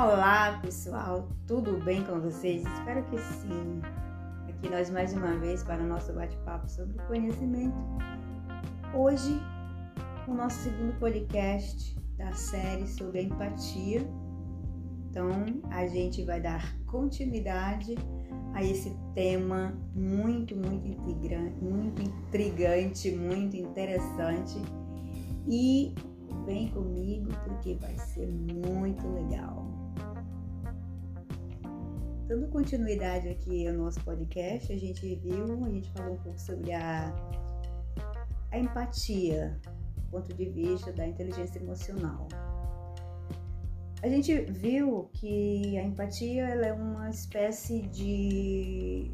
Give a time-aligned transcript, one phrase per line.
[0.00, 2.62] Olá pessoal, tudo bem com vocês?
[2.62, 3.80] Espero que sim.
[4.48, 7.76] Aqui nós mais uma vez para o nosso bate-papo sobre conhecimento.
[8.94, 9.42] Hoje,
[10.28, 14.08] o nosso segundo podcast da série sobre a empatia.
[15.10, 15.30] Então,
[15.68, 17.96] a gente vai dar continuidade
[18.54, 24.62] a esse tema muito, muito intrigante, muito intrigante, muito interessante.
[25.48, 25.92] E
[26.46, 29.77] vem comigo porque vai ser muito legal.
[32.28, 36.74] Dando continuidade aqui ao nosso podcast, a gente viu, a gente falou um pouco sobre
[36.74, 37.10] a,
[38.52, 39.58] a empatia,
[39.96, 42.28] do ponto de vista da inteligência emocional.
[44.02, 49.10] A gente viu que a empatia ela é uma espécie de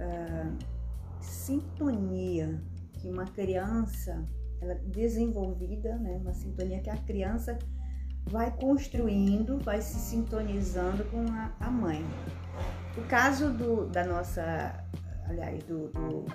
[0.00, 0.58] uh,
[1.20, 2.60] sintonia
[2.94, 4.26] que uma criança
[4.60, 7.56] ela desenvolvida, né, uma sintonia que a criança
[8.28, 12.04] vai construindo, vai se sintonizando com a, a mãe.
[12.96, 14.84] O caso do, da nossa,
[15.28, 16.26] aliás, do, do,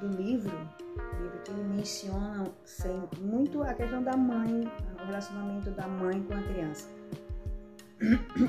[0.00, 0.56] do livro,
[1.20, 4.70] livro que menciona sem, muito a questão da mãe,
[5.00, 6.88] o relacionamento da mãe com a criança.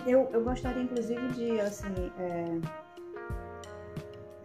[0.08, 2.58] Eu, eu gostaria, inclusive, de, assim, é,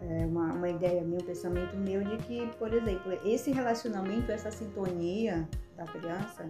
[0.01, 4.51] é uma, uma ideia minha, um pensamento meu de que, por exemplo, esse relacionamento, essa
[4.51, 6.49] sintonia da criança,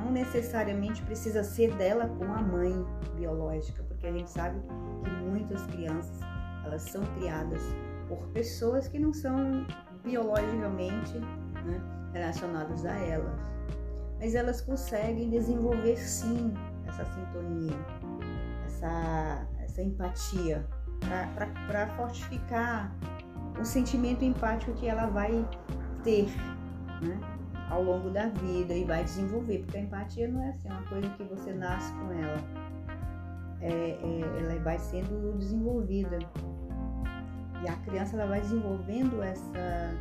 [0.00, 2.72] não necessariamente precisa ser dela com a mãe
[3.16, 4.60] biológica, porque a gente sabe
[5.04, 6.20] que muitas crianças
[6.64, 7.62] elas são criadas
[8.08, 9.66] por pessoas que não são
[10.02, 11.18] biologicamente
[11.64, 11.80] né,
[12.12, 13.40] relacionadas a elas,
[14.18, 16.52] mas elas conseguem desenvolver sim
[16.86, 17.76] essa sintonia,
[18.66, 20.66] essa, essa empatia
[21.66, 22.94] para fortificar
[23.58, 25.46] o sentimento empático que ela vai
[26.02, 26.26] ter,
[27.02, 27.29] né?
[27.70, 30.82] Ao longo da vida e vai desenvolver, porque a empatia não é assim, é uma
[30.82, 32.38] coisa que você nasce com ela,
[33.60, 36.18] é, é, ela vai sendo desenvolvida
[37.62, 39.94] e a criança ela vai desenvolvendo essa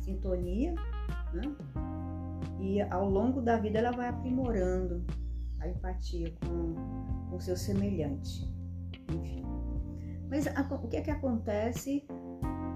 [0.00, 0.74] sintonia,
[1.32, 1.42] né?
[2.58, 5.04] E ao longo da vida ela vai aprimorando
[5.60, 8.46] a empatia com o seu semelhante,
[9.12, 9.44] enfim.
[10.28, 12.06] Mas a, o que é que acontece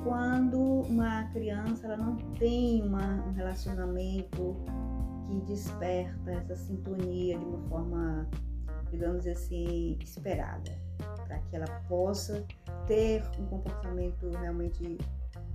[0.05, 4.55] quando uma criança ela não tem uma, um relacionamento
[5.27, 8.29] que desperta essa sintonia de uma forma,
[8.91, 10.71] digamos assim, esperada,
[11.27, 12.47] para que ela possa
[12.87, 14.99] ter um comportamento realmente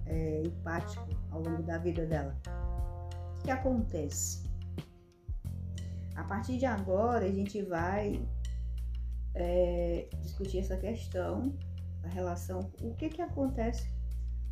[0.07, 2.35] é, empático ao longo da vida dela.
[3.37, 4.49] O que acontece?
[6.16, 8.27] A partir de agora, a gente vai
[9.35, 11.53] é, discutir essa questão
[12.01, 13.98] da relação, o que, que acontece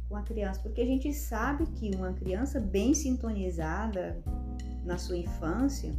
[0.08, 4.22] com a criança, porque a gente sabe que uma criança bem sintonizada
[4.84, 5.94] na sua infância,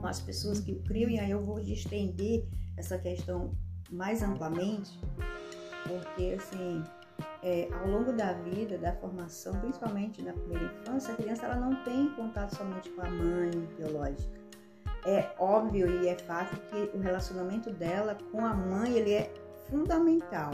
[0.00, 2.46] com as pessoas que o criam, e aí eu vou estender
[2.76, 3.52] essa questão
[3.90, 4.98] mais amplamente,
[5.86, 6.82] porque assim,
[7.42, 11.82] é, ao longo da vida, da formação, principalmente na primeira infância, a criança ela não
[11.84, 14.38] tem contato somente com a mãe biológica.
[15.06, 19.32] É óbvio e é fato que o relacionamento dela com a mãe ele é
[19.70, 20.52] fundamental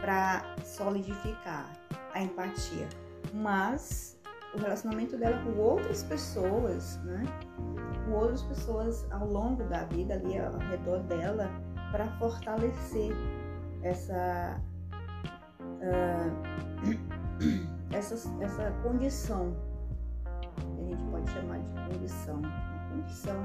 [0.00, 1.70] para solidificar
[2.14, 2.88] a empatia,
[3.32, 4.18] mas
[4.54, 7.22] o relacionamento dela com outras pessoas, né?
[8.04, 11.50] Com outras pessoas ao longo da vida ali ao redor dela
[11.90, 13.12] para fortalecer
[13.82, 14.60] essa
[15.60, 16.52] uh,
[17.94, 19.54] essa, essa condição
[20.56, 22.42] que a gente pode chamar de condição,
[22.90, 23.42] condição,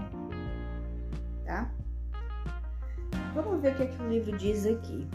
[1.46, 1.72] tá?
[3.34, 5.08] Vamos ver o que, é que o livro diz aqui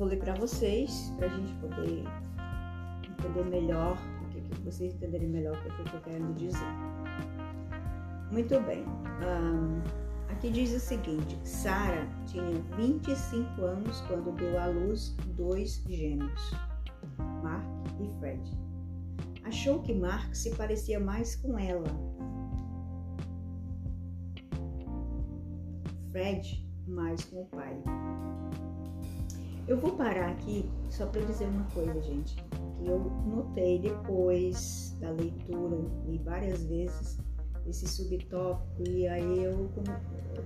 [0.00, 2.04] vou ler para vocês, para a gente poder
[3.06, 6.64] entender melhor, o que, vocês entenderem melhor o que, eu estou querendo dizer.
[8.32, 8.82] Muito bem.
[8.82, 9.82] Um,
[10.32, 16.50] aqui diz o seguinte: Sara tinha 25 anos quando deu à luz dois gêmeos,
[17.42, 17.66] Mark
[18.00, 18.50] e Fred.
[19.44, 21.88] Achou que Mark se parecia mais com ela.
[26.10, 27.76] Fred mais com o pai.
[29.70, 35.12] Eu vou parar aqui só para dizer uma coisa, gente, que eu notei depois da
[35.12, 35.76] leitura,
[36.08, 37.20] li várias vezes
[37.64, 39.70] esse subtópico e aí eu,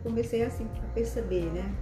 [0.02, 1.74] comecei assim a perceber, né,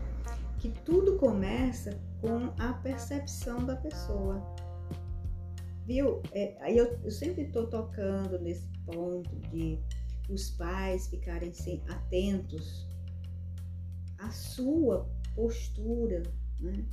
[0.61, 4.41] que tudo começa com a percepção da pessoa.
[5.85, 6.23] Viu?
[6.31, 9.81] É, eu, eu sempre estou tocando nesse ponto de
[10.31, 11.51] os pais ficarem
[11.89, 12.89] atentos
[14.17, 16.23] à sua postura,
[16.61, 16.87] né?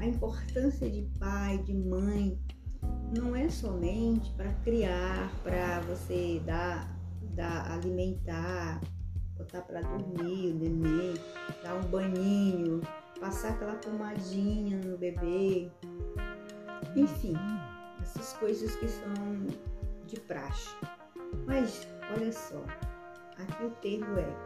[0.00, 2.38] A importância de pai, de mãe,
[3.16, 6.98] não é somente para criar, para você dar,
[7.34, 8.80] dar, alimentar
[9.40, 11.14] botar para dormir o neném,
[11.62, 12.80] dar um banhinho,
[13.18, 15.70] passar aquela pomadinha no bebê.
[16.94, 17.34] Enfim,
[18.00, 19.46] essas coisas que são
[20.06, 20.68] de praxe.
[21.46, 22.62] Mas olha só,
[23.38, 24.36] aqui o termo é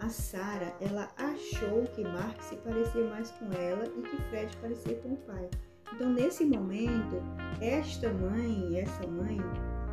[0.00, 4.96] a Sara, ela achou que Mark se parecia mais com ela e que Fred parecia
[4.96, 5.50] com o pai.
[5.92, 7.22] Então, nesse momento,
[7.60, 9.38] esta mãe, essa mãe,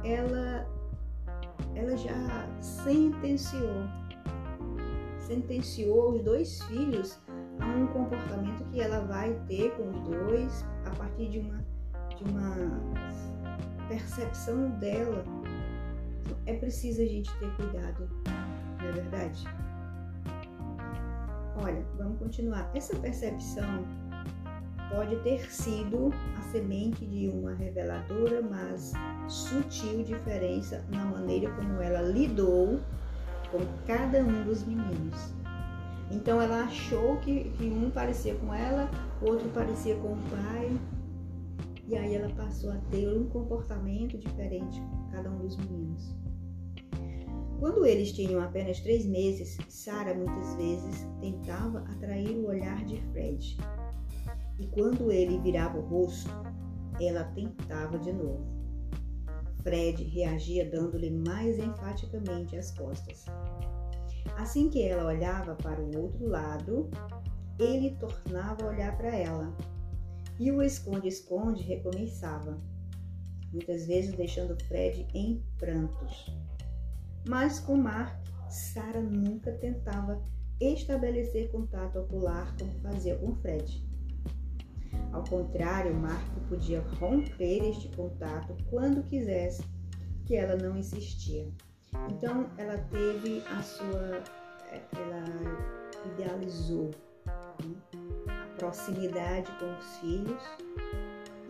[0.06, 0.66] ela,
[1.76, 3.84] ela já sentenciou,
[5.20, 7.20] sentenciou os dois filhos
[7.60, 11.66] a um comportamento que ela vai ter com os dois a partir de uma,
[12.16, 12.56] de uma
[13.90, 15.24] percepção dela.
[16.46, 18.10] É preciso a gente ter cuidado,
[18.80, 19.67] não é verdade?
[21.62, 22.70] Olha, vamos continuar.
[22.76, 23.84] Essa percepção
[24.92, 28.94] pode ter sido a semente de uma reveladora, mas
[29.28, 32.80] sutil diferença na maneira como ela lidou
[33.52, 35.34] com cada um dos meninos.
[36.12, 38.90] Então ela achou que, que um parecia com ela,
[39.22, 40.80] o outro parecia com o pai,
[41.88, 46.16] e aí ela passou a ter um comportamento diferente com cada um dos meninos.
[47.60, 53.58] Quando eles tinham apenas três meses, Sara muitas vezes tentava atrair o olhar de Fred.
[54.60, 56.30] E quando ele virava o rosto,
[57.02, 58.46] ela tentava de novo.
[59.64, 63.26] Fred reagia dando-lhe mais enfaticamente as costas.
[64.38, 66.90] Assim que ela olhava para o outro lado,
[67.60, 69.56] ele tornava a olhar para ela.
[70.40, 72.62] E o esconde-esconde recomeçava,
[73.52, 76.32] muitas vezes deixando Fred em prantos.
[77.28, 78.16] Mas com Mark,
[78.50, 80.22] Sara nunca tentava
[80.60, 83.86] estabelecer contato ocular como fazia com Fred.
[85.12, 89.64] Ao contrário, Mark podia romper este contato quando quisesse,
[90.26, 91.48] que ela não insistia.
[92.10, 94.24] Então, ela teve a sua.
[94.94, 95.24] Ela
[96.14, 96.92] idealizou
[97.26, 97.76] né,
[98.28, 100.44] a proximidade com os filhos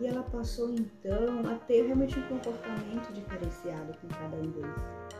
[0.00, 5.17] e ela passou então a ter realmente um comportamento diferenciado com cada um deles.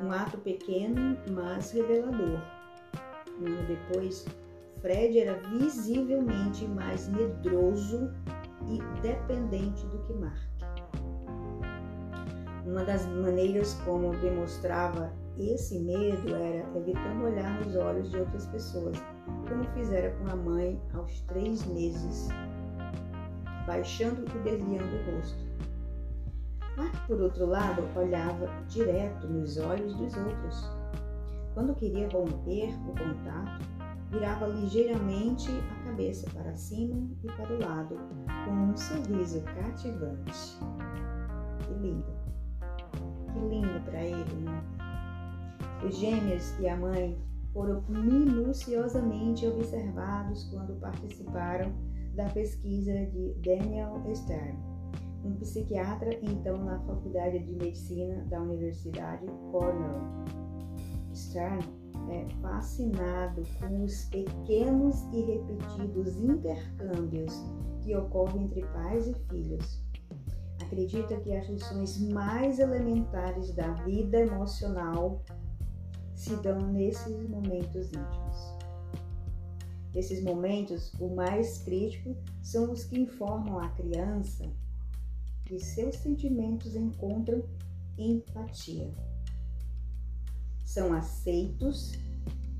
[0.00, 2.40] Um ato pequeno, mas revelador.
[3.40, 4.24] Um ano depois,
[4.80, 8.10] Fred era visivelmente mais medroso
[8.68, 10.48] e dependente do que Mark.
[12.64, 18.98] Uma das maneiras como demonstrava esse medo era evitando olhar nos olhos de outras pessoas,
[19.48, 22.28] como fizera com a mãe aos três meses,
[23.66, 25.47] baixando e desviando o rosto.
[27.06, 30.70] Por outro lado, olhava direto nos olhos dos outros.
[31.54, 33.66] Quando queria romper o contato,
[34.10, 37.96] virava ligeiramente a cabeça para cima e para o lado,
[38.44, 40.58] com um sorriso cativante.
[41.66, 42.18] Que lindo!
[43.32, 44.62] Que lindo para ele, né?
[45.84, 47.18] Os gêmeos e a mãe
[47.52, 51.72] foram minuciosamente observados quando participaram
[52.14, 54.67] da pesquisa de Daniel Stern
[55.24, 60.00] um psiquiatra, então na Faculdade de Medicina da Universidade Cornell.
[61.14, 61.64] Stern
[62.10, 67.32] é fascinado com os pequenos e repetidos intercâmbios
[67.82, 69.82] que ocorrem entre pais e filhos.
[70.62, 75.22] Acredita que as lições mais elementares da vida emocional
[76.14, 78.58] se dão nesses momentos íntimos.
[79.94, 84.44] Esses momentos, o mais crítico, são os que informam a criança
[85.48, 87.42] que seus sentimentos encontram
[87.96, 88.92] empatia.
[90.62, 91.94] São aceitos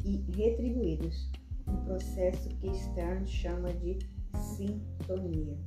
[0.02, 1.30] e retribuídos,
[1.68, 3.98] um processo que Stern chama de
[4.34, 5.58] sintonia.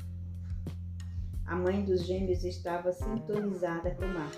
[1.45, 4.35] A mãe dos gêmeos estava sintonizada com Mark,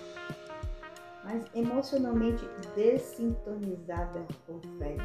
[1.24, 2.44] mas emocionalmente
[2.76, 5.02] desintonizada com Fred.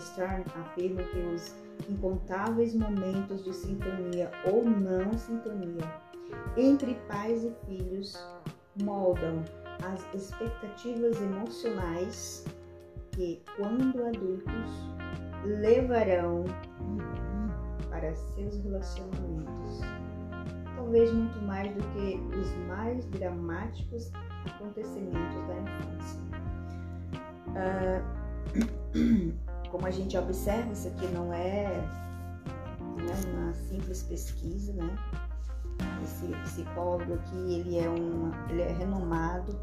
[0.00, 1.54] Stern afirma que os
[1.88, 6.03] incontáveis momentos de sintonia ou não sintonia
[6.56, 8.16] entre pais e filhos
[8.82, 9.42] moldam
[9.82, 12.44] as expectativas emocionais
[13.12, 14.94] que, quando adultos,
[15.44, 16.44] levarão
[17.90, 19.80] para seus relacionamentos.
[20.76, 24.10] Talvez muito mais do que os mais dramáticos
[24.46, 26.20] acontecimentos da infância.
[27.54, 28.24] Uh,
[29.70, 31.66] como a gente observa, isso aqui não é,
[32.80, 34.96] não é uma simples pesquisa, né?
[36.02, 39.58] Esse psicólogo aqui, ele é, um, ele é renomado.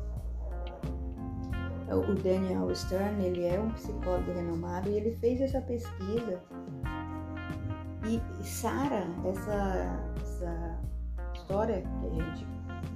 [1.89, 6.41] O Daniel Stern, ele é um psicólogo renomado e ele fez essa pesquisa.
[8.07, 10.79] E Sara, essa, essa
[11.33, 12.47] história que a gente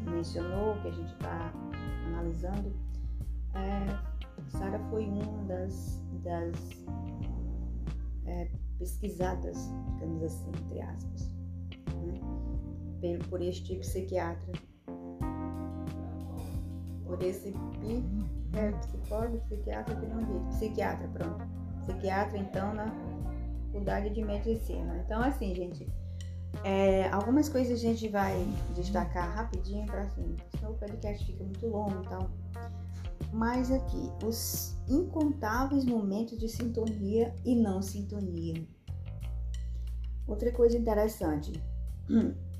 [0.09, 1.51] mencionou, que a gente está
[2.07, 2.73] analisando,
[3.53, 3.85] é,
[4.47, 6.55] Sara foi uma das, das
[8.25, 11.31] é, pesquisadas, digamos assim, entre aspas,
[12.05, 12.44] né?
[13.29, 14.53] Por este psiquiatra,
[17.05, 17.53] por esse
[18.53, 21.45] é, psicólogo, psiquiatra que não diz, psiquiatra, pronto,
[21.81, 22.85] psiquiatra então na
[23.67, 25.03] faculdade de medicina.
[25.05, 25.87] Então assim, gente,
[26.63, 28.35] é, algumas coisas a gente vai
[28.73, 32.29] destacar rapidinho para assim, senão o podcast fica muito longo e tal.
[33.31, 38.65] Mas aqui, os incontáveis momentos de sintonia e não sintonia.
[40.27, 41.51] Outra coisa interessante,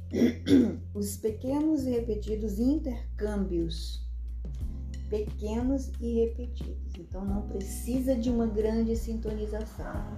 [0.94, 4.06] os pequenos e repetidos intercâmbios.
[5.10, 6.94] Pequenos e repetidos.
[6.98, 10.18] Então não precisa de uma grande sintonização.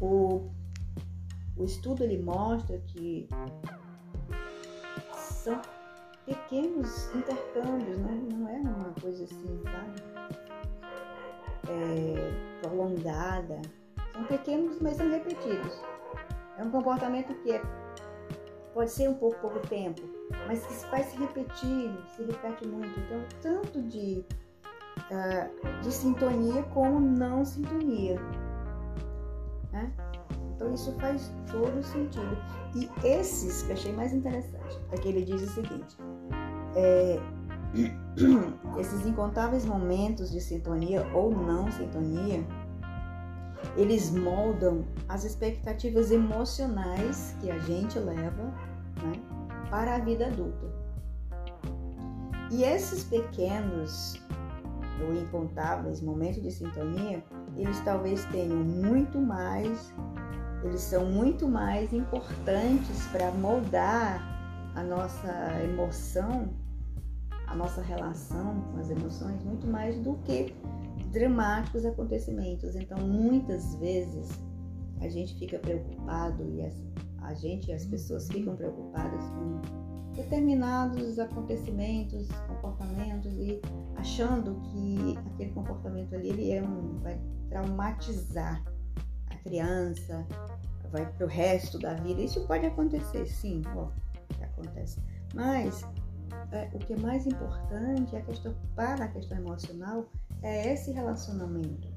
[0.00, 0.48] O
[1.58, 3.28] o estudo ele mostra que
[5.12, 5.60] são
[6.24, 8.22] pequenos intercâmbios, né?
[8.32, 10.02] não é uma coisa assim, sabe?
[11.68, 13.60] É, prolongada.
[14.12, 15.82] São pequenos, mas são repetidos.
[16.58, 17.60] É um comportamento que é,
[18.74, 20.02] pode ser um pouco pouco tempo,
[20.46, 22.98] mas que vai se repetir, se repete muito.
[23.00, 24.24] Então, tanto de,
[25.10, 28.20] uh, de sintonia como não sintonia.
[29.72, 29.92] Né?
[30.54, 32.36] Então isso faz todo sentido.
[32.74, 35.96] E esses que eu achei mais interessante, é que ele diz o seguinte:
[36.74, 37.20] é,
[38.80, 42.44] esses incontáveis momentos de sintonia ou não sintonia,
[43.78, 48.42] eles moldam as expectativas emocionais que a gente leva
[49.02, 49.12] né,
[49.70, 50.66] para a vida adulta.
[52.50, 54.20] E esses pequenos
[55.00, 57.22] ou incontáveis momentos de sintonia,
[57.56, 59.94] eles talvez tenham muito mais
[60.64, 64.20] eles são muito mais importantes para moldar
[64.74, 66.48] a nossa emoção,
[67.46, 70.54] a nossa relação com as emoções, muito mais do que
[71.10, 72.74] dramáticos acontecimentos.
[72.74, 74.28] Então, muitas vezes
[75.00, 76.74] a gente fica preocupado e as,
[77.22, 79.60] a gente e as pessoas ficam preocupadas com
[80.14, 83.60] determinados acontecimentos, comportamentos e
[83.96, 88.62] achando que aquele comportamento ali ele é um, vai traumatizar
[89.30, 90.26] a criança,
[90.90, 92.20] vai para o resto da vida.
[92.20, 93.88] Isso pode acontecer, sim, ó,
[94.42, 95.00] acontece.
[95.34, 95.86] Mas
[96.50, 100.08] é, o que é mais importante é a questão, para a questão emocional
[100.42, 101.88] é esse relacionamento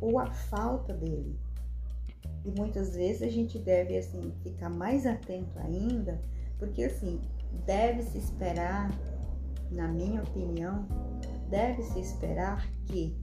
[0.00, 1.38] ou a falta dele.
[2.44, 6.20] E muitas vezes a gente deve assim ficar mais atento ainda,
[6.58, 7.20] porque assim
[7.64, 8.90] deve se esperar,
[9.70, 10.86] na minha opinião,
[11.48, 13.16] deve se esperar que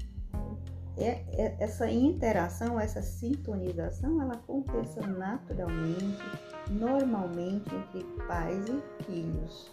[0.97, 6.21] é, é, essa interação, essa sintonização, ela aconteça naturalmente,
[6.69, 9.71] normalmente entre pais e filhos,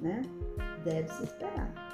[0.00, 0.22] né?
[0.84, 1.87] Deve se esperar.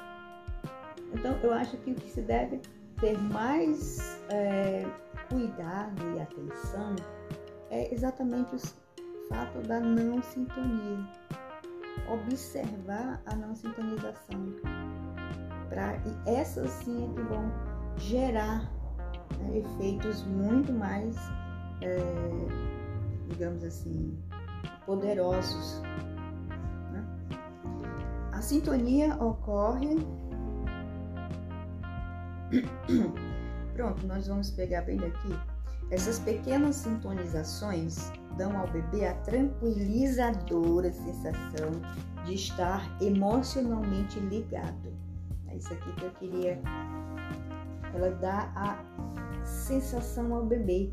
[1.13, 2.59] Então, eu acho que o que se deve
[2.99, 4.85] ter mais é,
[5.29, 6.95] cuidado e atenção
[7.69, 11.05] é exatamente o fato da não sintonia.
[12.09, 14.53] Observar a não sintonização.
[15.69, 17.51] Pra, e essas sim é que vão
[17.97, 18.71] gerar
[19.39, 21.15] né, efeitos muito mais,
[21.81, 21.97] é,
[23.27, 24.17] digamos assim,
[24.85, 25.81] poderosos.
[26.91, 27.05] Né?
[28.31, 29.95] A sintonia ocorre.
[33.73, 35.37] Pronto, nós vamos pegar bem daqui.
[35.91, 41.71] Essas pequenas sintonizações dão ao bebê a tranquilizadora sensação
[42.25, 44.93] de estar emocionalmente ligado.
[45.47, 46.59] É isso aqui que eu queria
[47.95, 50.91] ela dá a sensação ao bebê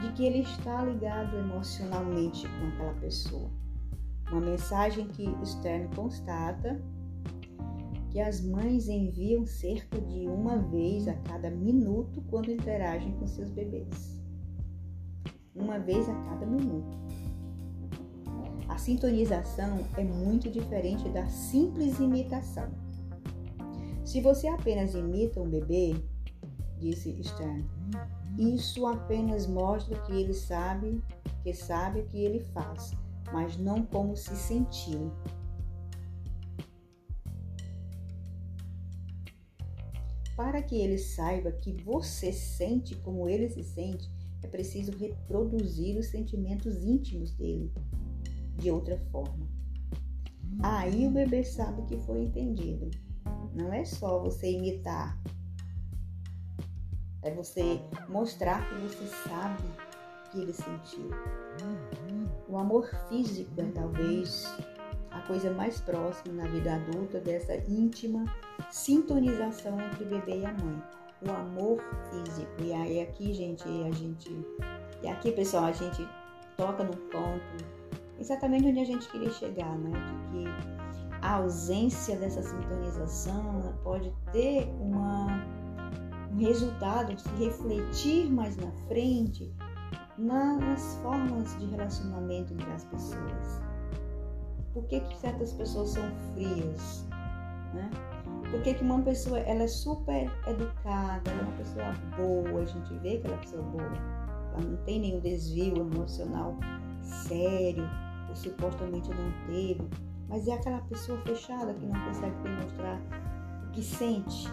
[0.00, 3.50] de que ele está ligado emocionalmente com aquela pessoa.
[4.30, 6.80] Uma mensagem que Stern constata
[8.10, 13.50] que as mães enviam cerca de uma vez a cada minuto quando interagem com seus
[13.50, 14.20] bebês.
[15.54, 16.98] Uma vez a cada minuto.
[18.68, 22.68] A sintonização é muito diferente da simples imitação.
[24.04, 25.94] Se você apenas imita um bebê,
[26.78, 27.64] disse Stern,
[28.38, 31.00] isso apenas mostra que ele sabe,
[31.44, 32.92] que sabe o que ele faz,
[33.32, 35.12] mas não como se sentiu.
[40.40, 44.10] Para que ele saiba que você sente como ele se sente,
[44.42, 47.70] é preciso reproduzir os sentimentos íntimos dele
[48.56, 49.46] de outra forma.
[50.62, 52.88] Aí o bebê sabe que foi entendido.
[53.54, 55.22] Não é só você imitar,
[57.22, 57.78] é você
[58.08, 59.62] mostrar que você sabe
[60.32, 61.10] que ele sentiu.
[62.48, 64.46] O amor físico é talvez
[65.30, 68.24] coisa mais próxima na vida adulta dessa íntima
[68.68, 70.82] sintonização entre o bebê e a mãe,
[71.24, 72.50] o amor físico.
[72.60, 74.44] E aí aqui, gente, a gente
[75.04, 76.04] e aqui, pessoal, a gente
[76.56, 77.64] toca no ponto
[78.18, 79.92] exatamente onde a gente queria chegar, né?
[79.92, 80.44] De que
[81.22, 85.46] a ausência dessa sintonização pode ter uma,
[86.32, 89.54] um resultado, se refletir mais na frente
[90.18, 93.69] nas formas de relacionamento entre as pessoas.
[94.72, 97.06] Por que, que certas pessoas são frias?
[97.74, 97.90] Né?
[98.50, 102.66] Por que, que uma pessoa ela é super educada, ela é uma pessoa boa, a
[102.66, 103.92] gente vê que ela é uma pessoa boa,
[104.54, 106.56] ela não tem nenhum desvio emocional
[107.02, 107.88] sério,
[108.28, 109.88] ou supostamente não teve,
[110.28, 113.00] mas é aquela pessoa fechada que não consegue demonstrar
[113.66, 114.48] o que sente.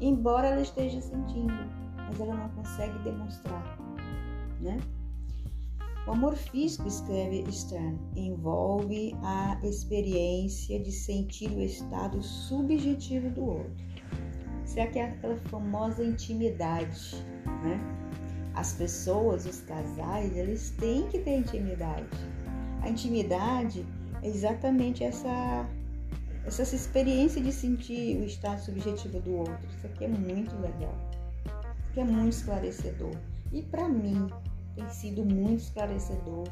[0.00, 1.52] Embora ela esteja sentindo,
[1.96, 3.62] mas ela não consegue demonstrar,
[4.60, 4.78] né?
[6.06, 13.84] O amor físico, escreve Stern, envolve a experiência de sentir o estado subjetivo do outro.
[14.64, 17.16] Isso é aquela famosa intimidade,
[17.62, 17.78] né?
[18.54, 22.08] As pessoas, os casais, eles têm que ter intimidade.
[22.82, 23.86] A intimidade
[24.22, 25.68] é exatamente essa
[26.46, 29.58] essa experiência de sentir o estado subjetivo do outro.
[29.76, 30.94] Isso aqui é muito legal.
[31.44, 33.14] Isso aqui é muito esclarecedor.
[33.52, 34.28] E para mim
[34.74, 36.48] tem sido muito esclarecedor,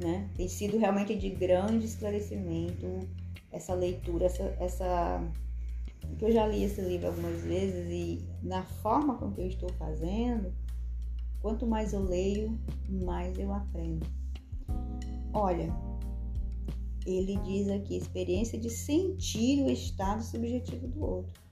[0.00, 0.28] né?
[0.36, 2.86] Tem sido realmente de grande esclarecimento
[3.50, 5.20] essa leitura, essa, essa
[6.18, 9.68] que eu já li esse livro algumas vezes e na forma com que eu estou
[9.74, 10.52] fazendo,
[11.40, 14.06] quanto mais eu leio, mais eu aprendo.
[15.32, 15.72] Olha,
[17.06, 21.42] ele diz aqui experiência de sentir o estado subjetivo do outro.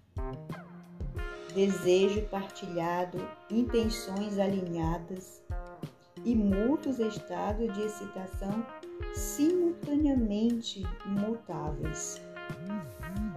[1.54, 3.18] Desejo partilhado,
[3.50, 5.42] intenções alinhadas
[6.24, 8.64] e mútuos estados de excitação
[9.14, 12.20] simultaneamente mutáveis,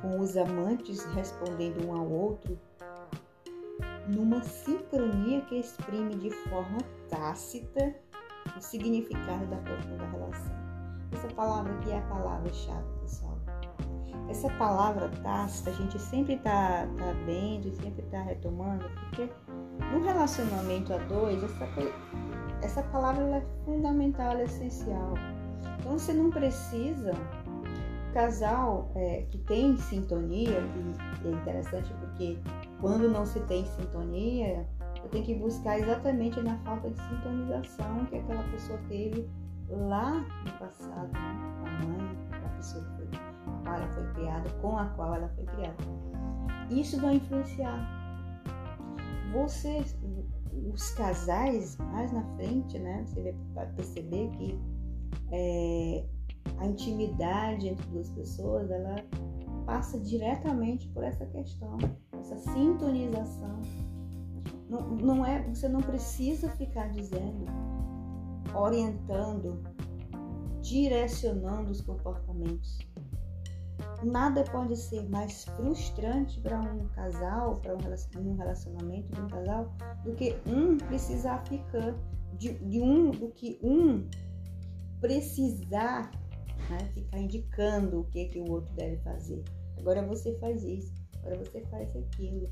[0.02, 2.58] com os amantes respondendo um ao outro
[4.08, 6.78] numa sincronia que exprime de forma
[7.10, 7.94] tácita
[8.56, 10.56] o significado da profunda relação.
[11.12, 13.38] Essa palavra aqui é a palavra-chave, pessoal.
[14.30, 19.30] Essa palavra tácita, a gente sempre está tá vendo, sempre está retomando, porque
[19.92, 21.66] no relacionamento a dois, essa,
[22.62, 25.14] essa palavra é fundamental, é essencial.
[25.80, 27.14] Então você não precisa.
[28.14, 30.60] Casal é, que tem sintonia,
[31.24, 32.40] e é interessante porque
[32.82, 34.66] quando não se tem sintonia,
[35.04, 39.30] eu tenho que buscar exatamente na falta de sintonização que aquela pessoa teve
[39.70, 41.64] lá no passado, né?
[41.66, 45.30] a mãe, a pessoa que foi, a qual ela foi criada, com a qual ela
[45.30, 45.84] foi criada.
[46.70, 47.88] Isso vai influenciar.
[49.32, 49.98] Vocês,
[50.74, 53.04] os casais mais na frente, né?
[53.06, 54.60] Você vai perceber que
[55.32, 56.06] é,
[56.58, 58.96] a intimidade entre duas pessoas, ela
[59.66, 61.78] passa diretamente por essa questão,
[62.20, 63.62] essa sintonização.
[64.70, 67.46] Não, não é, você não precisa ficar dizendo
[68.56, 69.62] orientando,
[70.62, 72.80] direcionando os comportamentos.
[74.04, 80.14] Nada pode ser mais frustrante para um casal, para um relacionamento de um casal, do
[80.14, 81.96] que um precisar ficar
[82.34, 84.08] de, de um, do que um
[85.00, 86.12] precisar
[86.70, 89.44] né, ficar indicando o que que o outro deve fazer.
[89.80, 92.50] Agora você faz isso, agora você faz aquilo.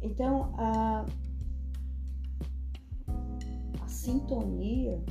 [0.00, 1.06] Então, a
[3.86, 5.02] sintonia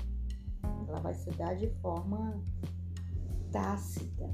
[0.87, 2.43] ela vai se dar de forma
[3.51, 4.29] tácita.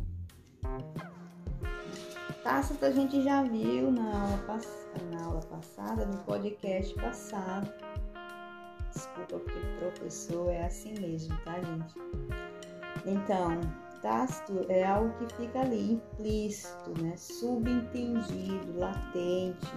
[2.43, 4.61] Tácita a gente já viu na aula,
[5.11, 7.71] na aula passada, no podcast passado.
[8.93, 11.95] Desculpa, porque professor é assim mesmo, tá, gente?
[13.05, 13.59] Então,
[14.01, 17.15] tácito é algo que fica ali implícito, né?
[17.17, 19.67] Subentendido, latente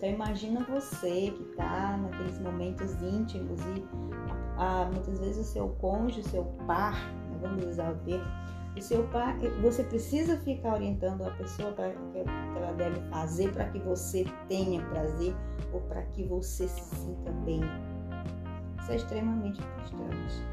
[0.00, 3.84] então imagina você que está naqueles momentos íntimos e
[4.56, 8.24] ah, muitas vezes o seu cônjuge, o seu par, né, vamos usar o termo,
[8.76, 13.52] o seu par, você precisa ficar orientando a pessoa para o que ela deve fazer
[13.52, 15.34] para que você tenha prazer
[15.72, 17.60] ou para que você se sinta bem.
[18.80, 20.44] Isso é extremamente frustrante.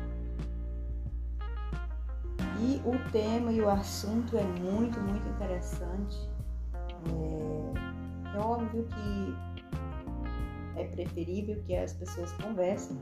[2.60, 6.18] E o tema e o assunto é muito, muito interessante.
[7.14, 7.98] É
[8.38, 9.36] é óbvio que
[10.80, 12.96] é preferível que as pessoas conversem.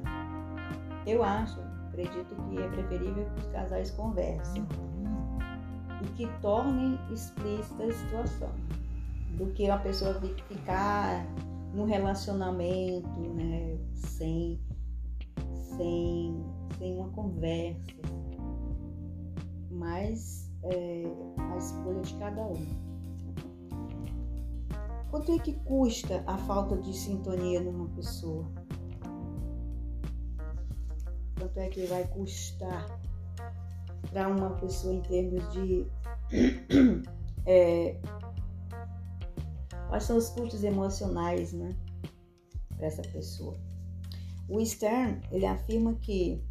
[1.05, 4.65] Eu acho, acredito que é preferível que os casais conversem
[6.13, 8.51] que tornem explícita a situação
[9.37, 10.13] do que a pessoa
[10.47, 11.25] ficar
[11.73, 14.59] no relacionamento, né, sem,
[15.75, 16.45] sem,
[16.77, 17.79] sem uma conversa.
[19.69, 21.03] Mas é,
[21.37, 22.85] a escolha de cada um.
[25.11, 28.45] Quanto é que custa a falta de sintonia numa pessoa?
[31.37, 33.04] Quanto é que vai custar
[34.11, 35.85] para uma pessoa em termos de
[37.45, 37.99] é,
[39.87, 41.75] quais são os custos emocionais, né,
[42.75, 43.57] para essa pessoa?
[44.47, 46.43] O Stern ele afirma que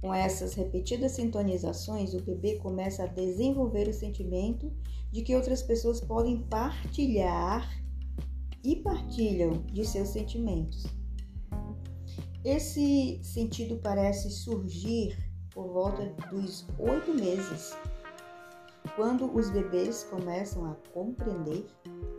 [0.00, 4.70] com essas repetidas sintonizações, o bebê começa a desenvolver o sentimento
[5.10, 7.68] de que outras pessoas podem partilhar
[8.62, 10.84] e partilham de seus sentimentos.
[12.44, 15.16] Esse sentido parece surgir
[15.56, 17.74] por volta dos oito meses,
[18.94, 21.66] quando os bebês começam a compreender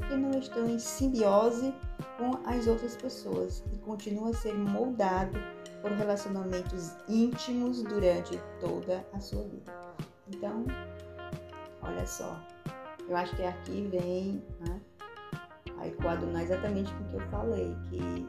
[0.08, 1.72] que não estão em simbiose
[2.18, 5.38] com as outras pessoas e continuam a ser moldado
[5.84, 9.72] por relacionamentos íntimos durante toda a sua vida.
[10.30, 10.66] Então,
[11.84, 12.42] olha só,
[13.08, 14.82] eu acho que aqui vem né,
[15.78, 18.28] a coadunar exatamente o que eu falei, que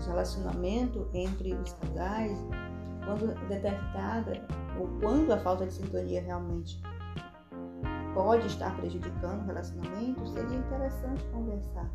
[0.00, 2.38] o relacionamento entre os casais,
[3.04, 4.32] quando detectada,
[4.78, 6.80] ou quando a falta de sintonia realmente
[8.14, 11.90] pode estar prejudicando o relacionamento, seria interessante conversar.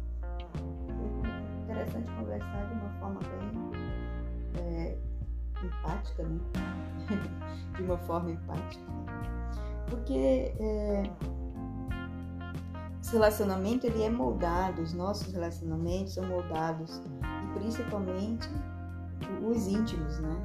[1.64, 4.98] Interessante conversar de uma forma bem é,
[5.64, 6.40] empática, né?
[7.76, 8.84] de uma forma empática.
[9.90, 11.04] Porque é,
[13.02, 18.50] esse relacionamento ele é moldado, os nossos relacionamentos são moldados, e principalmente
[19.44, 20.36] os íntimos, né?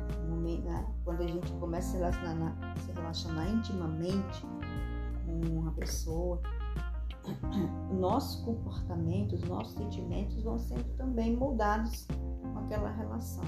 [1.05, 4.43] Quando a gente começa a se relacionar, se relacionar intimamente
[5.25, 6.41] com uma pessoa,
[7.91, 12.07] o nosso comportamento, os nossos sentimentos vão sendo também moldados
[12.43, 13.45] com aquela relação.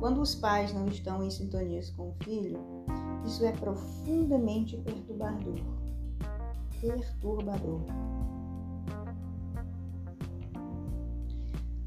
[0.00, 2.58] Quando os pais não estão em sintonia com o filho,
[3.24, 5.60] isso é profundamente perturbador.
[6.80, 7.82] Perturbador.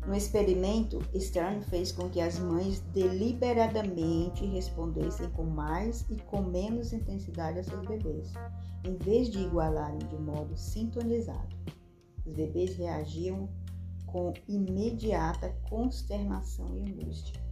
[0.07, 6.93] No experimento, Stern fez com que as mães deliberadamente respondessem com mais e com menos
[6.93, 8.31] intensidade a seus bebês,
[8.83, 11.55] em vez de igualarem de modo sintonizado.
[12.23, 13.49] Os bebês reagiam
[14.05, 17.43] com imediata consternação e angústia.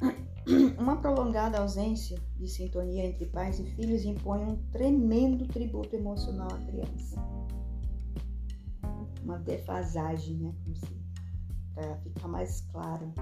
[0.78, 6.58] Uma prolongada ausência de sintonia entre pais e filhos impõe um tremendo tributo emocional à
[6.58, 7.20] criança.
[9.24, 10.54] Uma defasagem, né?
[11.74, 13.12] Para ficar mais claro.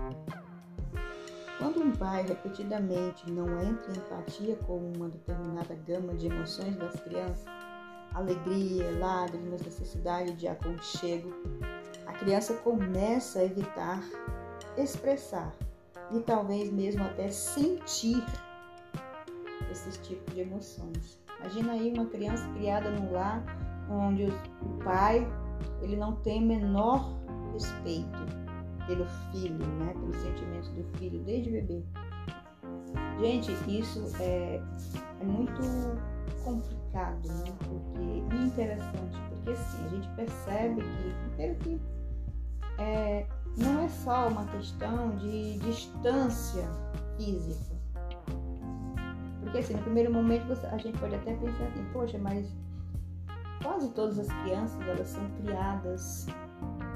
[1.58, 7.00] Quando um pai repetidamente não entra em empatia com uma determinada gama de emoções das
[7.00, 7.44] crianças,
[8.14, 11.32] alegria, lágrimas, necessidade de aconchego,
[12.06, 14.02] a criança começa a evitar
[14.76, 15.52] expressar
[16.10, 18.22] e talvez mesmo até sentir
[19.70, 21.18] esses tipos de emoções.
[21.40, 23.42] Imagina aí uma criança criada num lar
[23.90, 25.26] onde o pai
[25.80, 27.08] ele não tem menor
[27.52, 28.18] respeito
[28.86, 31.82] pelo filho, né, pelos sentimentos do filho desde bebê.
[33.20, 34.60] Gente, isso é,
[35.20, 35.60] é muito
[36.44, 37.52] complicado, né?
[37.58, 41.80] Porque e interessante, porque assim a gente percebe que, que
[42.78, 46.68] é, não é só uma questão de distância
[47.16, 47.72] física.
[49.40, 52.52] Porque assim, no primeiro momento você, a gente pode até pensar assim, poxa, mas
[53.62, 56.26] quase todas as crianças elas são criadas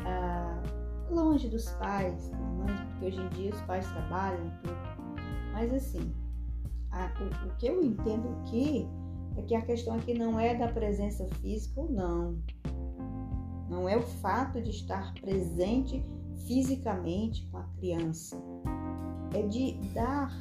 [0.04, 0.62] ah,
[1.10, 4.76] longe dos pais, mães, porque hoje em dia os pais trabalham tudo.
[5.52, 6.14] Mas assim,
[6.90, 8.88] a, o, o que eu entendo aqui
[9.36, 12.38] é que a questão aqui não é da presença física ou não.
[13.68, 16.04] Não é o fato de estar presente
[16.46, 18.40] fisicamente com a criança.
[19.34, 20.32] É de dar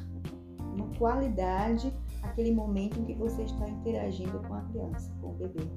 [0.74, 5.68] uma qualidade àquele momento em que você está interagindo com a criança, com o bebê,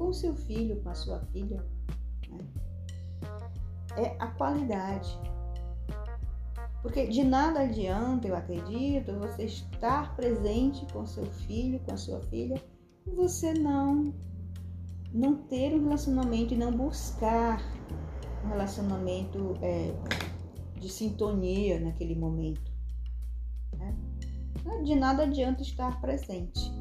[0.00, 1.62] com seu filho, com a sua filha.
[2.30, 2.38] Né?
[3.98, 5.14] É a qualidade.
[6.80, 12.18] Porque de nada adianta, eu acredito, você estar presente com seu filho, com a sua
[12.22, 12.60] filha,
[13.06, 14.14] e você não
[15.12, 17.60] não ter um relacionamento e não buscar
[18.44, 19.92] um relacionamento é,
[20.78, 22.72] de sintonia naquele momento.
[23.76, 23.94] Né?
[24.84, 26.79] De nada adianta estar presente.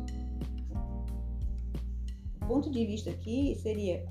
[2.50, 4.04] Ponto de vista aqui seria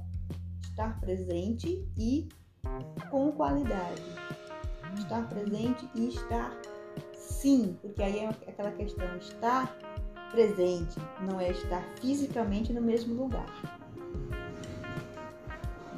[0.62, 2.28] estar presente e
[3.10, 4.00] com qualidade.
[4.96, 6.56] Estar presente e estar
[7.12, 9.76] sim, porque aí é aquela questão, estar
[10.30, 13.52] presente não é estar fisicamente no mesmo lugar.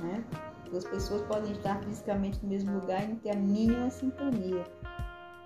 [0.01, 0.25] Né?
[0.71, 4.65] Duas pessoas podem estar fisicamente no mesmo lugar e não ter a mínima sintonia.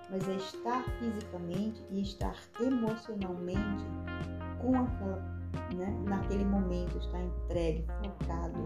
[0.09, 3.83] mas é estar fisicamente e estar emocionalmente
[4.61, 5.34] com aquela,
[5.75, 8.59] né, naquele momento, estar entregue, focado.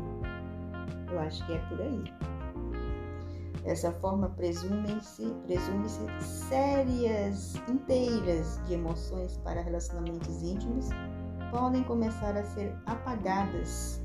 [1.11, 2.03] Eu acho que é por aí.
[3.63, 5.87] Dessa forma, presume-se presume
[6.21, 10.89] sérias inteiras de emoções para relacionamentos íntimos
[11.51, 14.01] podem começar a ser apagadas,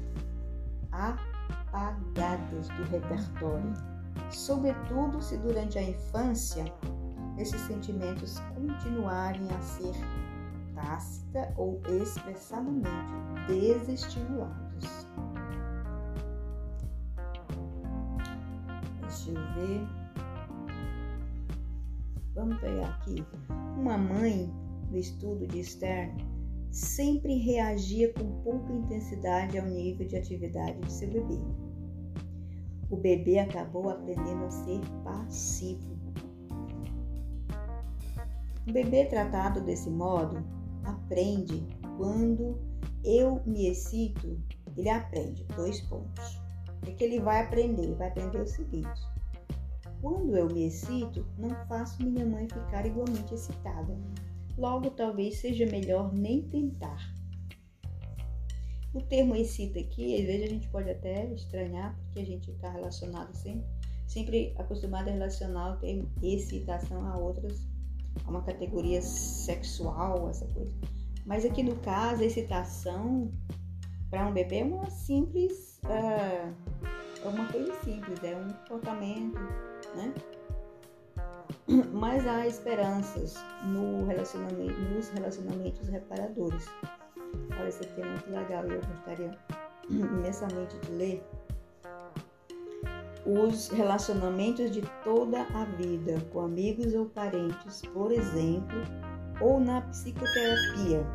[0.91, 3.73] apagadas do repertório,
[4.31, 6.65] sobretudo se durante a infância
[7.39, 9.95] esses sentimentos continuarem a ser
[10.85, 12.91] tácita ou expressadamente
[13.49, 15.09] desestimulados.
[19.01, 19.87] Deixa eu ver.
[22.35, 23.25] Vamos pegar aqui.
[23.79, 24.53] Uma mãe
[24.91, 26.13] do estudo de Stern
[26.71, 31.39] sempre reagia com pouca intensidade ao nível de atividade de seu bebê.
[32.91, 35.95] O bebê acabou aprendendo a ser passivo.
[38.67, 40.43] O bebê tratado desse modo
[40.85, 41.67] aprende
[41.97, 42.59] quando
[43.05, 44.41] eu me excito,
[44.77, 46.41] ele aprende dois pontos.
[46.83, 47.83] O que ele vai aprender?
[47.83, 49.01] Ele vai aprender o seguinte:
[50.01, 53.97] quando eu me excito, não faço minha mãe ficar igualmente excitada.
[54.59, 57.15] Logo, talvez seja melhor nem tentar.
[58.93, 62.71] O termo excita aqui, às vezes a gente pode até estranhar, porque a gente está
[62.71, 63.67] relacionado sempre,
[64.07, 67.67] sempre acostumado a relacionar o termo excitação a outras,
[68.25, 70.73] a uma categoria sexual, essa coisa.
[71.25, 73.31] Mas aqui no caso, a excitação
[74.11, 76.55] para um bebê é uma simples, uh,
[77.25, 79.41] é uma coisa simples, é um comportamento,
[79.97, 80.15] né?
[81.93, 86.67] mas há esperanças no relacionamento, nos relacionamentos reparadores.
[87.59, 89.39] Olha, esse é muito legal e eu gostaria
[89.89, 91.27] imensamente de ler.
[93.27, 98.77] Os relacionamentos de toda a vida com amigos ou parentes, por exemplo,
[99.41, 101.07] ou na psicoterapia,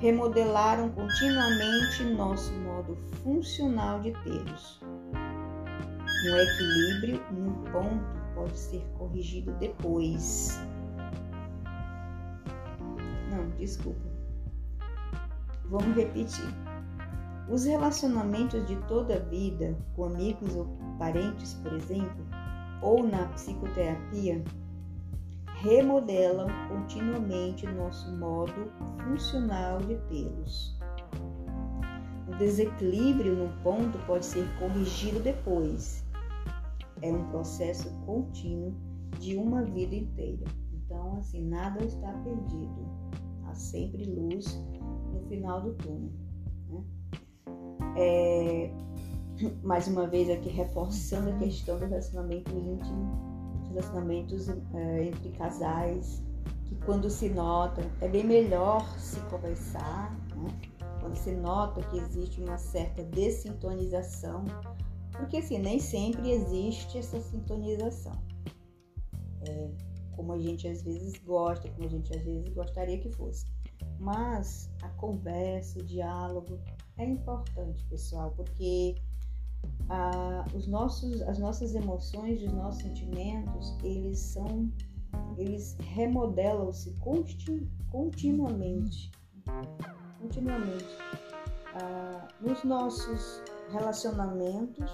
[0.00, 4.80] remodelaram continuamente nosso modo funcional de tê-los
[6.26, 10.58] um equilíbrio num ponto pode ser corrigido depois.
[13.30, 14.08] Não, desculpa.
[15.66, 16.48] Vamos repetir.
[17.48, 20.66] Os relacionamentos de toda a vida, com amigos ou
[20.98, 22.24] parentes, por exemplo,
[22.80, 24.42] ou na psicoterapia,
[25.62, 28.70] remodelam continuamente nosso modo
[29.02, 30.78] funcional de tê-los.
[32.28, 36.04] O desequilíbrio no ponto pode ser corrigido depois,
[37.04, 38.74] é um processo contínuo
[39.20, 40.44] de uma vida inteira.
[40.72, 42.88] Então, assim, nada está perdido.
[43.44, 44.58] Há sempre luz
[45.12, 46.12] no final do túnel.
[46.68, 46.82] Né?
[47.96, 48.70] É,
[49.62, 56.22] mais uma vez aqui reforçando a questão do relacionamento íntimo, relacionamentos é, entre casais,
[56.64, 60.48] que quando se nota, é bem melhor se conversar, né?
[61.00, 64.44] quando se nota que existe uma certa dessintonização
[65.14, 68.12] porque assim, nem sempre existe essa sintonização.
[69.48, 69.70] É,
[70.16, 73.46] como a gente às vezes gosta, como a gente às vezes gostaria que fosse.
[73.98, 76.58] Mas a conversa, o diálogo
[76.98, 78.96] é importante, pessoal, porque
[79.88, 84.70] ah, os nossos, as nossas emoções, os nossos sentimentos, eles são,
[85.36, 89.10] eles remodelam-se continu, continuamente,
[90.20, 90.98] continuamente.
[91.74, 94.90] Ah, nos nossos relacionamentos,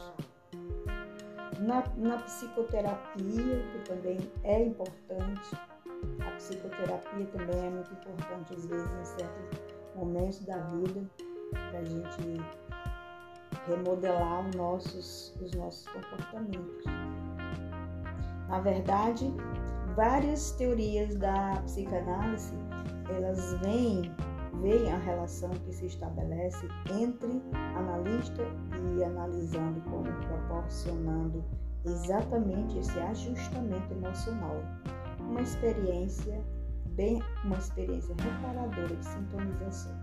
[1.61, 5.51] na, na psicoterapia, que também é importante.
[6.21, 9.61] A psicoterapia também é muito importante, às vezes, em certos
[9.95, 11.07] momentos da vida,
[11.51, 12.41] para a gente
[13.67, 16.85] remodelar os nossos, os nossos comportamentos.
[18.49, 19.33] Na verdade,
[19.95, 22.55] várias teorias da psicanálise,
[23.09, 24.13] elas vêm
[24.61, 27.43] veem a relação que se estabelece entre
[27.77, 28.43] analista
[28.97, 31.43] e analisando como proporcionando
[31.85, 34.57] exatamente esse ajustamento emocional,
[35.21, 36.43] uma experiência
[36.89, 39.97] bem, uma experiência reparadora de sintonização.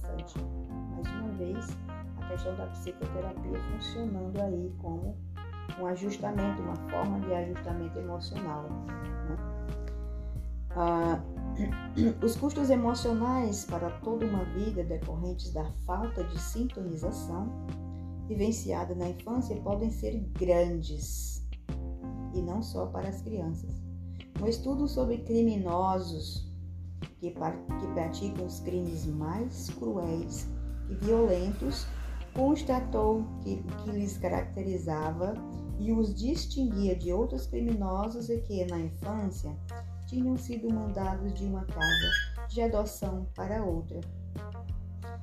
[0.00, 0.34] Interessante.
[0.90, 1.78] Mais uma vez,
[2.18, 5.16] a questão da psicoterapia funcionando aí como
[5.78, 8.64] um ajustamento, uma forma de ajustamento emocional.
[8.64, 9.36] Né?
[10.70, 11.22] Ah,
[12.22, 17.66] os custos emocionais para toda uma vida decorrentes da falta de sintonização
[18.26, 21.44] vivenciada na infância podem ser grandes,
[22.32, 23.82] e não só para as crianças.
[24.40, 26.49] Um estudo sobre criminosos
[27.00, 30.48] que, que praticam os crimes mais cruéis
[30.88, 31.86] e violentos
[32.34, 35.34] constatou que o que lhes caracterizava
[35.78, 39.56] e os distinguia de outros criminosos e que, na infância,
[40.06, 42.10] tinham sido mandados de uma casa
[42.48, 44.00] de adoção para outra,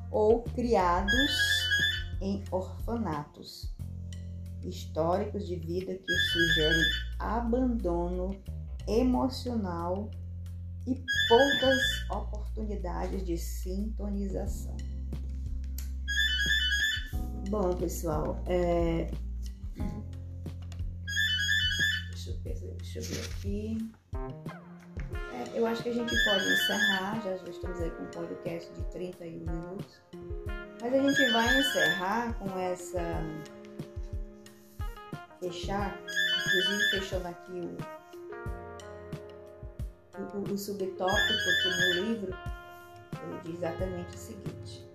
[0.09, 1.31] ou criados
[2.21, 3.75] em orfanatos
[4.63, 6.85] históricos de vida que sugerem
[7.19, 8.31] abandono
[8.87, 10.09] emocional
[10.87, 14.75] e poucas oportunidades de sintonização.
[17.49, 19.09] Bom, pessoal, é...
[22.09, 23.91] deixa, eu ver, deixa eu ver aqui.
[25.33, 28.73] É, eu acho que a gente pode encerrar, já, já estamos aí com um podcast
[28.73, 30.01] de 31 minutos.
[30.81, 33.01] Mas a gente vai encerrar com essa.
[35.39, 35.99] Fechar,
[36.47, 37.96] inclusive fechando aqui o,
[40.17, 42.37] o, o subtópico aqui no livro,
[43.23, 44.87] ele diz exatamente o seguinte.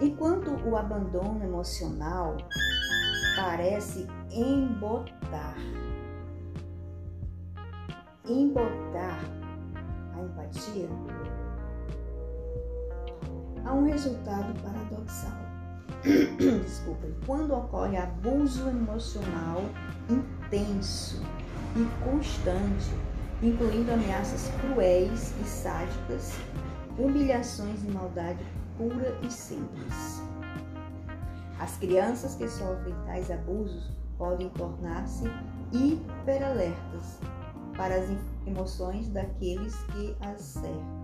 [0.00, 2.36] Enquanto o abandono emocional
[3.36, 5.56] parece embotar,
[8.26, 9.20] embotar
[10.14, 10.88] a empatia,
[13.64, 15.38] há um resultado paradoxal.
[16.62, 19.62] Desculpa, quando ocorre abuso emocional
[20.08, 21.20] intenso
[21.76, 22.90] e constante,
[23.42, 26.34] incluindo ameaças cruéis e sádicas,
[26.98, 28.44] humilhações e maldade
[28.76, 30.22] pura e simples.
[31.58, 35.24] As crianças que sofrem tais abusos podem tornar-se
[35.72, 37.20] hiperalertas
[37.76, 38.08] para as
[38.46, 41.00] emoções daqueles que as cercam.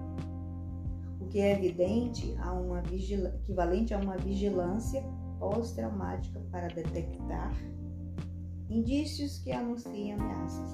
[1.21, 5.03] O que é evidente a uma equivalente a uma vigilância
[5.39, 7.53] pós-traumática para detectar
[8.69, 10.71] indícios que anunciam ameaças.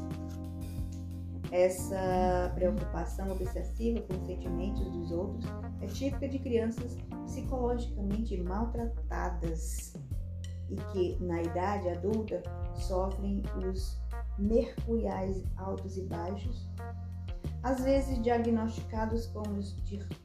[1.51, 5.45] Essa preocupação obsessiva com os sentimentos dos outros
[5.83, 9.95] é típica de crianças psicologicamente maltratadas
[10.71, 12.43] e que, na idade adulta,
[12.75, 14.01] sofrem os
[14.39, 16.67] mercuriais altos e baixos,
[17.63, 19.61] às vezes diagnosticados como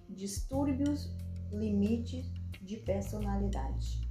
[0.09, 1.13] distúrbios
[1.51, 4.06] limites de personalidade.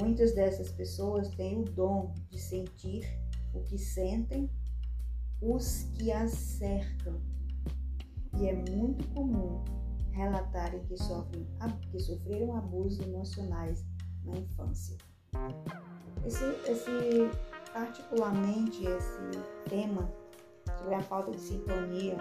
[0.00, 3.06] Muitas dessas pessoas têm o dom de sentir
[3.52, 4.50] o que sentem
[5.40, 7.20] os que as cercam,
[8.36, 9.62] e é muito comum
[10.10, 11.46] relatarem que, sofrem,
[11.92, 13.84] que sofreram abusos emocionais
[14.24, 14.96] na infância.
[16.26, 16.90] Esse, esse,
[17.72, 20.12] particularmente esse tema
[20.76, 22.16] sobre a falta de sintonia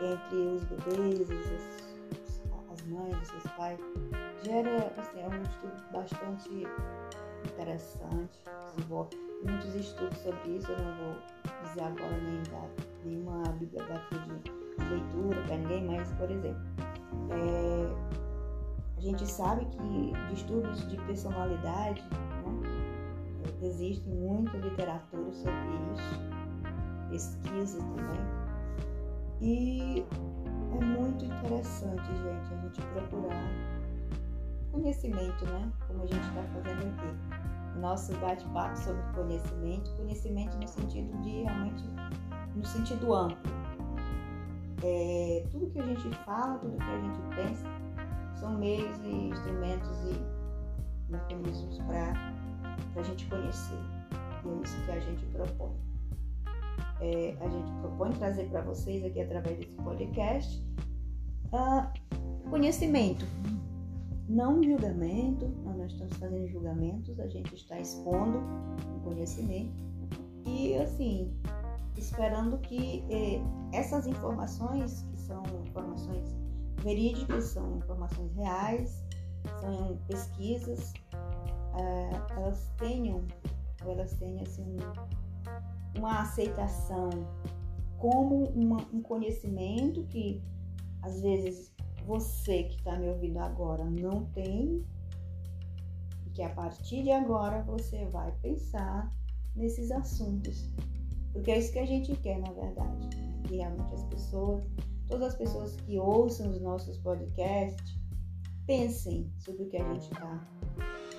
[0.00, 3.78] entre os bebês, as, as mães, os pais,
[4.42, 6.66] gera assim, é um estudo bastante
[7.44, 8.40] interessante,
[9.44, 11.16] muitos estudos sobre isso, eu não vou
[11.64, 12.68] dizer agora nem dar
[13.04, 16.62] nenhuma bibliografia de leitura para ninguém, mas, por exemplo,
[17.30, 17.88] é,
[18.96, 26.20] a gente sabe que distúrbios de personalidade, né, existe muita literatura sobre isso,
[27.10, 28.46] pesquisa também,
[29.40, 30.04] e
[30.72, 33.75] é muito interessante, gente, a gente procurar
[34.76, 37.78] conhecimento, né, como a gente está fazendo aqui.
[37.80, 41.84] Nosso bate-papo sobre conhecimento, conhecimento no sentido de realmente,
[42.54, 43.36] no sentido amplo,
[44.82, 47.66] é, tudo que a gente fala, tudo que a gente pensa,
[48.38, 52.12] são meios e instrumentos e mecanismos para
[52.96, 53.78] a gente conhecer.
[54.44, 55.74] E é isso que a gente propõe.
[57.00, 60.62] É, a gente propõe trazer para vocês aqui através desse podcast
[61.52, 63.26] uh, conhecimento,
[64.28, 68.38] não julgamento, nós não estamos fazendo julgamentos, a gente está expondo
[68.96, 69.72] o conhecimento
[70.44, 71.32] e assim
[71.96, 73.40] esperando que eh,
[73.72, 76.36] essas informações, que são informações
[76.82, 79.02] verídicas, são informações reais,
[79.60, 83.24] são pesquisas, eh, elas tenham,
[83.86, 84.76] elas tenham assim,
[85.96, 87.10] uma aceitação
[87.98, 90.42] como uma, um conhecimento que
[91.02, 91.74] às vezes
[92.06, 94.84] você que está me ouvindo agora não tem,
[96.26, 99.12] e que a partir de agora você vai pensar
[99.54, 100.70] nesses assuntos
[101.36, 103.14] porque é isso que a gente quer, na verdade.
[103.14, 103.42] Né?
[103.44, 104.64] Que realmente as pessoas,
[105.06, 107.98] todas as pessoas que ouçam os nossos podcasts,
[108.66, 110.48] pensem sobre o que a gente está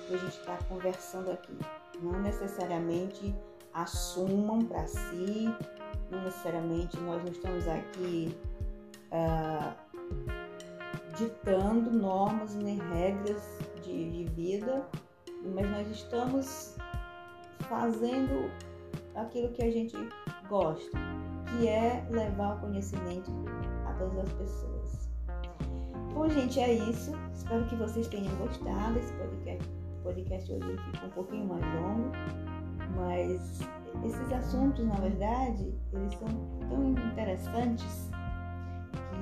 [0.08, 1.56] a gente está conversando aqui.
[2.02, 3.34] Não necessariamente
[3.74, 5.44] assumam para si,
[6.10, 8.36] não necessariamente nós não estamos aqui
[9.12, 10.37] uh,
[11.18, 13.42] ditando normas nem regras
[13.82, 14.86] de, de vida,
[15.54, 16.76] mas nós estamos
[17.68, 18.50] fazendo
[19.16, 19.96] aquilo que a gente
[20.48, 20.98] gosta,
[21.50, 23.32] que é levar o conhecimento
[23.86, 25.10] a todas as pessoas.
[26.14, 27.12] Bom, gente, é isso.
[27.32, 29.70] Espero que vocês tenham gostado desse podcast,
[30.02, 32.12] podcast hoje ficou um pouquinho mais longo,
[32.96, 33.60] mas
[34.04, 36.28] esses assuntos, na verdade, eles são
[36.68, 38.08] tão interessantes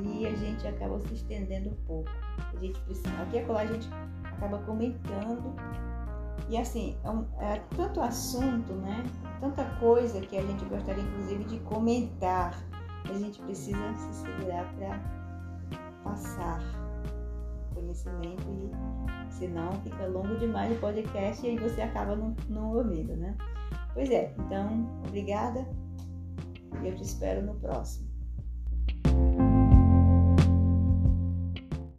[0.03, 2.11] que a gente acaba se estendendo um pouco.
[2.38, 3.88] A gente precisa, aqui e acolá a gente
[4.24, 5.55] acaba comentando.
[6.49, 9.05] E assim, é, um, é tanto assunto, né?
[9.40, 12.55] Tanta coisa que a gente gostaria, inclusive, de comentar.
[13.09, 15.01] A gente precisa se segurar para
[16.03, 16.61] passar
[17.74, 23.16] conhecimento e senão fica longo demais o podcast e aí você acaba não, não ouvindo,
[23.16, 23.36] né?
[23.92, 25.66] Pois é, então, obrigada
[26.82, 28.05] e eu te espero no próximo.